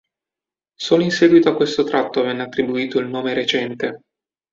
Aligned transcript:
Solo 0.79 1.03
in 1.03 1.11
seguito 1.11 1.49
a 1.49 1.55
questo 1.55 1.83
tratto 1.83 2.23
venne 2.23 2.41
attribuito 2.41 2.97
il 2.97 3.05
nome 3.07 3.35
recente. 3.35 4.01